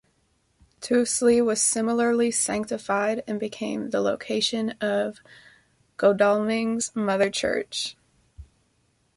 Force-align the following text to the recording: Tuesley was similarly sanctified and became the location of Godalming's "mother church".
Tuesley 0.79 1.43
was 1.45 1.61
similarly 1.61 2.31
sanctified 2.31 3.21
and 3.27 3.39
became 3.39 3.91
the 3.91 4.01
location 4.01 4.71
of 4.81 5.19
Godalming's 5.97 6.91
"mother 6.95 7.29
church". 7.29 7.95